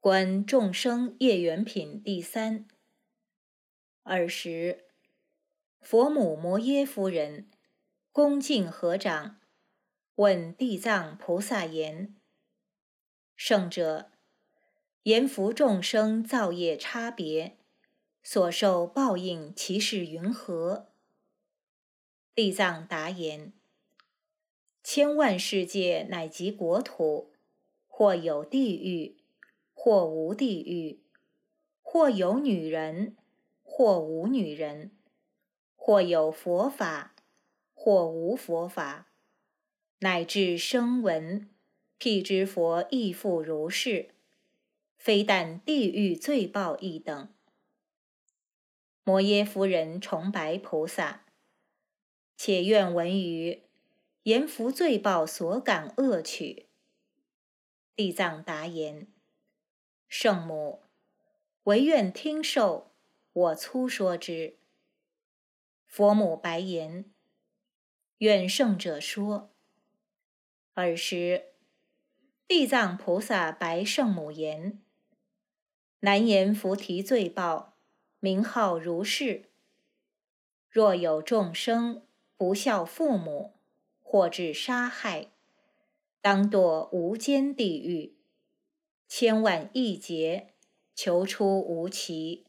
[0.00, 2.68] 观众生业缘品第三。
[4.04, 4.84] 尔时，
[5.80, 7.50] 佛母摩耶夫人
[8.12, 9.40] 恭敬合掌，
[10.14, 12.14] 问地藏菩萨言
[13.34, 14.12] ：“圣者，
[15.02, 17.56] 言福众生造业差别，
[18.22, 20.92] 所受报应其事云何？”
[22.36, 23.52] 地藏答言
[24.84, 27.32] ：“千万世界乃及国土，
[27.88, 29.16] 或有地狱。”
[29.88, 31.00] 或无地狱，
[31.80, 33.16] 或有女人，
[33.62, 34.90] 或无女人；
[35.76, 37.16] 或有佛法，
[37.72, 39.08] 或无佛法，
[40.00, 41.48] 乃至声闻，
[41.96, 44.10] 辟支佛亦复如是。
[44.98, 47.32] 非但地狱罪报一等。
[49.04, 51.24] 摩耶夫人崇白菩萨，
[52.36, 53.62] 且愿闻于
[54.24, 56.66] 言福罪报所感恶趣。
[57.96, 59.06] 地藏答言。
[60.08, 60.80] 圣母，
[61.64, 62.92] 唯愿听受，
[63.30, 64.56] 我粗说之。
[65.86, 67.04] 佛母白言
[68.18, 69.50] ：“愿圣者说。”
[70.72, 71.48] 尔时，
[72.46, 74.80] 地藏菩萨白圣母言
[76.00, 77.74] ：“难言菩提罪报，
[78.18, 79.50] 名号如是。
[80.70, 83.52] 若有众生不孝父母，
[84.02, 85.28] 或致杀害，
[86.22, 88.14] 当堕无间地狱。”
[89.08, 90.52] 千万亿劫，
[90.94, 92.44] 求出无期。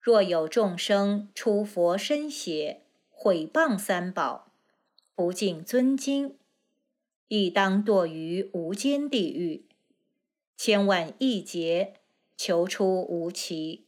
[0.00, 4.50] 若有众生出佛身血，毁谤三宝，
[5.14, 6.38] 不敬尊经，
[7.28, 9.66] 亦当堕于无间地狱。
[10.56, 11.96] 千万亿劫，
[12.34, 13.84] 求出无期。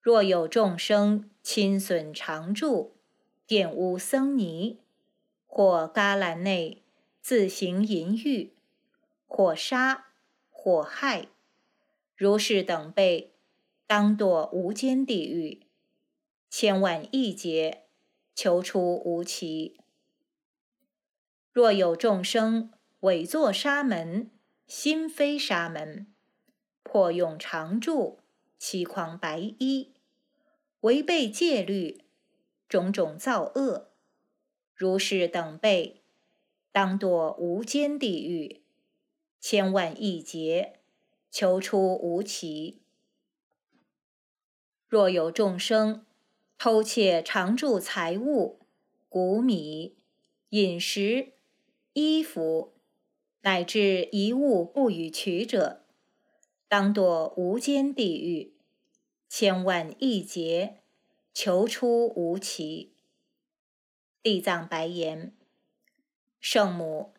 [0.00, 2.96] 若有众生侵损常住，
[3.46, 4.80] 玷污僧尼，
[5.46, 6.82] 或伽蓝内
[7.22, 8.53] 自行淫欲。
[9.36, 10.12] 或杀，
[10.48, 11.26] 或害，
[12.14, 13.34] 如是等辈，
[13.84, 15.66] 当堕无间地狱，
[16.48, 17.82] 千万亿劫，
[18.32, 19.80] 求出无期。
[21.52, 22.70] 若有众生
[23.00, 24.30] 伪作沙门，
[24.68, 26.06] 心非沙门，
[26.84, 28.20] 破用常住，
[28.56, 29.94] 其狂白衣，
[30.82, 32.04] 违背戒律，
[32.68, 33.90] 种种造恶，
[34.76, 36.04] 如是等辈，
[36.70, 38.63] 当堕无间地狱。
[39.46, 40.80] 千万亿劫，
[41.30, 42.80] 求出无期。
[44.88, 46.06] 若有众生
[46.56, 48.60] 偷窃常住财物、
[49.10, 49.98] 谷米、
[50.48, 51.34] 饮食、
[51.92, 52.72] 衣服，
[53.42, 55.84] 乃至一物不与取者，
[56.66, 58.54] 当堕无间地狱，
[59.28, 60.80] 千万亿劫，
[61.34, 62.94] 求出无期。
[64.22, 65.36] 地藏白言：
[66.40, 67.12] 圣母，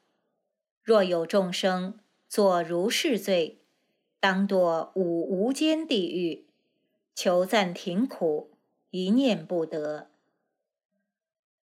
[0.81, 1.99] 若有众生。
[2.35, 3.59] 作如是罪，
[4.19, 6.43] 当堕五无间地狱，
[7.13, 8.51] 求暂停苦，
[8.89, 10.09] 一念不得。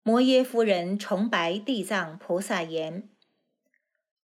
[0.04, 3.10] 摩耶夫人崇白地藏菩萨言：“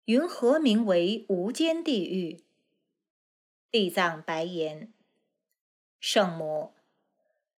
[0.06, 2.40] 云何名为无间地狱？”
[3.72, 4.94] 地藏白言
[6.00, 6.74] ：“圣母，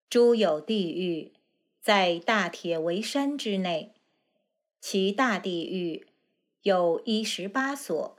[0.08, 1.32] 诸有地狱，
[1.82, 3.94] 在大铁围山之内，
[4.80, 6.06] 其大地狱
[6.62, 8.16] 有一十八所。”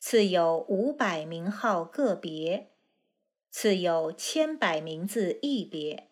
[0.00, 2.70] 次有五百名号个别，
[3.50, 6.08] 次有千百名字一别。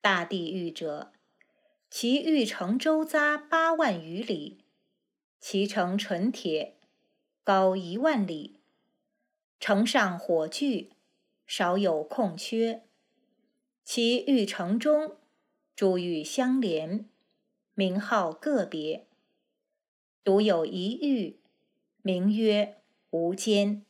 [0.00, 1.12] 大地狱者，
[1.90, 4.64] 其狱城周匝八万余里，
[5.38, 6.78] 其城纯铁，
[7.44, 8.60] 高一万里，
[9.60, 10.92] 城上火炬，
[11.46, 12.84] 少有空缺。
[13.84, 15.18] 其狱城中，
[15.76, 17.06] 诸狱相连，
[17.74, 19.06] 名号个别，
[20.24, 21.41] 独有一狱。
[22.04, 23.86] 名曰无间，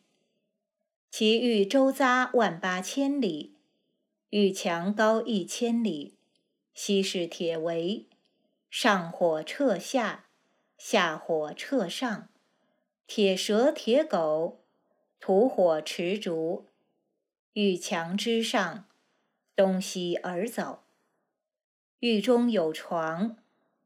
[1.10, 3.56] 其域周匝万八千里，
[4.28, 6.18] 域墙高一千里，
[6.74, 8.06] 悉是铁围，
[8.68, 10.26] 上火彻下，
[10.76, 12.28] 下火彻上，
[13.06, 14.60] 铁蛇铁狗，
[15.18, 16.66] 土火持烛，
[17.54, 18.84] 域墙之上，
[19.56, 20.82] 东西而走，
[22.00, 23.38] 狱中有床，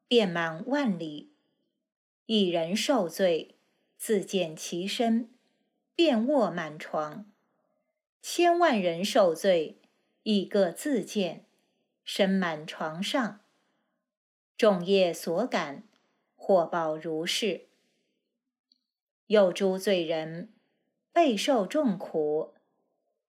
[0.08, 1.30] 遍满万里，
[2.26, 3.55] 一人受罪。
[3.96, 5.30] 自见其身，
[5.94, 7.24] 便卧满床；
[8.22, 9.80] 千万人受罪，
[10.22, 11.44] 亦各自见，
[12.04, 13.40] 身满床上。
[14.56, 15.82] 众业所感，
[16.36, 17.66] 或报如是。
[19.26, 20.52] 又诸罪人，
[21.12, 22.54] 备受众苦，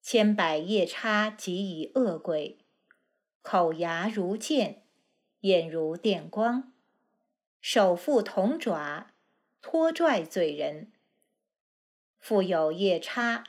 [0.01, 2.59] 千百夜叉及以恶鬼，
[3.41, 4.83] 口牙如剑，
[5.39, 6.71] 眼如电光，
[7.61, 9.13] 手覆铜爪。
[9.69, 10.93] 拖拽罪人，
[12.19, 13.43] 复有夜叉，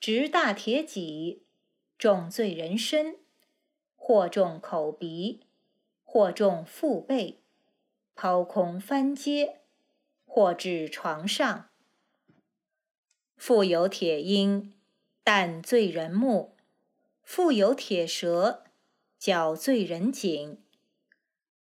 [0.00, 1.44] 执大铁戟，
[1.96, 3.18] 重罪人身，
[3.94, 5.46] 或重口鼻，
[6.02, 7.38] 或重腹背，
[8.16, 9.60] 抛空翻阶，
[10.26, 11.68] 或至床上。
[13.36, 14.74] 复有铁鹰，
[15.22, 16.56] 啖罪人目；
[17.22, 18.64] 复有铁蛇，
[19.20, 20.60] 绞罪人颈。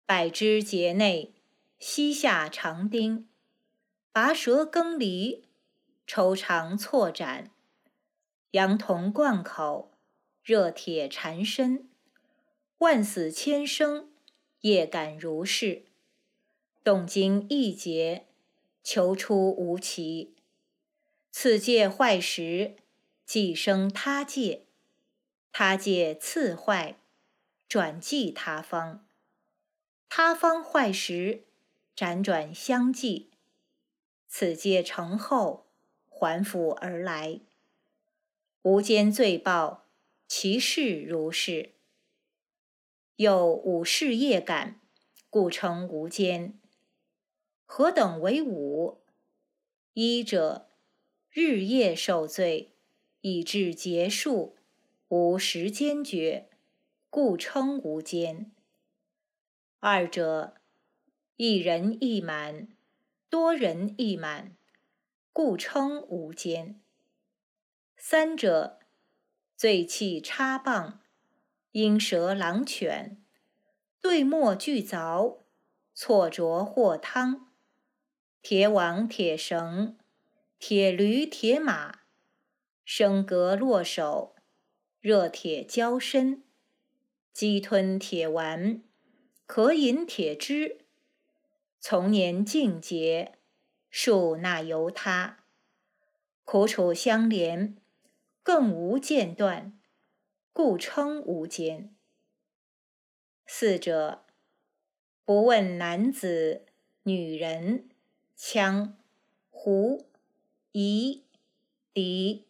[0.04, 1.32] 百枝节内，
[1.78, 3.26] 膝下长钉，
[4.20, 5.44] 拔舌更离，
[6.04, 7.52] 抽肠错斩。
[8.50, 9.92] 羊铜贯口，
[10.42, 11.88] 热铁缠身。
[12.78, 14.10] 万死千生，
[14.62, 15.84] 夜感如是。
[16.82, 18.26] 动经一节，
[18.82, 20.34] 求出无期。
[21.30, 22.74] 此界坏时，
[23.24, 24.64] 即生他界；
[25.52, 26.98] 他界次坏，
[27.68, 29.06] 转继他方。
[30.08, 31.44] 他方坏时，
[31.96, 33.27] 辗转相继；
[34.28, 35.66] 此界成后，
[36.06, 37.40] 还复而来。
[38.62, 39.86] 无间罪报，
[40.26, 41.70] 其事如是。
[43.16, 44.80] 又五事业感，
[45.30, 46.60] 故称无间。
[47.64, 49.00] 何等为五？
[49.94, 50.68] 一者，
[51.30, 52.74] 日夜受罪，
[53.22, 54.56] 以致结束，
[55.08, 56.48] 无时间觉，
[57.10, 58.52] 故称无间。
[59.80, 60.54] 二者，
[61.36, 62.68] 一人一满，
[63.30, 64.56] 多人亦满，
[65.34, 66.80] 故称无间。
[67.94, 68.78] 三者，
[69.54, 71.02] 醉气插棒，
[71.72, 73.22] 鹰蛇狼犬，
[74.00, 75.40] 对墨俱凿，
[75.92, 77.52] 错着或汤，
[78.40, 79.98] 铁网铁绳，
[80.58, 82.00] 铁驴铁马，
[82.82, 84.36] 升格落手，
[85.00, 86.44] 热铁交身，
[87.34, 88.82] 鸡吞铁丸。
[89.44, 90.86] 可饮铁汁，
[91.80, 93.34] 从年尽节，
[93.90, 95.38] 数那由他。
[96.44, 97.76] 苦楚相连，
[98.42, 99.78] 更无间断，
[100.52, 101.94] 故称无间。
[103.46, 104.24] 四者，
[105.24, 106.66] 不问男子、
[107.04, 107.88] 女人、
[108.36, 108.92] 羌、
[109.50, 110.06] 胡、
[110.72, 111.24] 夷、
[111.92, 112.46] 狄、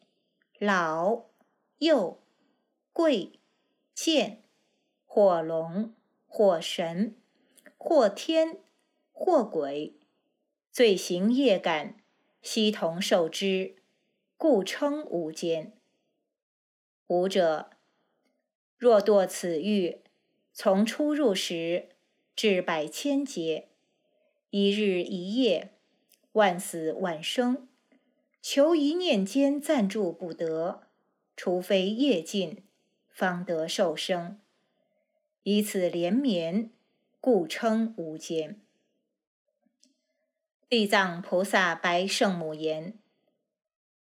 [0.59, 1.25] 老、
[1.79, 2.21] 幼、
[2.93, 3.39] 贵、
[3.95, 4.43] 贱、
[5.07, 5.95] 或龙。
[6.31, 7.17] 或神，
[7.79, 8.59] 或天，
[9.21, 9.97] 或鬼，
[10.71, 11.97] 罪行业感，
[12.41, 13.75] 悉同受之，
[14.37, 15.73] 故称无间。
[17.09, 17.69] 五者，
[18.77, 20.03] 若堕此狱，
[20.53, 21.89] 从出入时
[22.37, 23.71] 至百千劫，
[24.51, 25.73] 一日一夜，
[26.33, 27.67] 万死万生，
[28.41, 30.85] 求一念间暂住不得，
[31.35, 32.63] 除非业尽，
[33.09, 34.41] 方得受生。
[35.43, 36.71] 以此连绵，
[37.21, 38.61] 故称无间。
[40.69, 42.99] 地藏菩萨白圣母言：“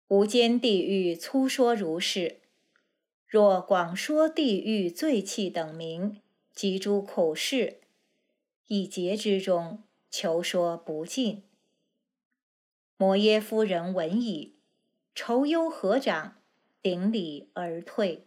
[0.09, 2.41] 无间地狱粗说如是。
[3.25, 6.21] 若广说地狱罪气等名
[6.53, 7.79] 及诸苦事，
[8.67, 11.45] 一劫之中，求说不尽。”
[12.99, 14.57] 摩耶夫人闻已，
[15.15, 16.35] 愁忧合掌，
[16.83, 18.26] 顶礼而退。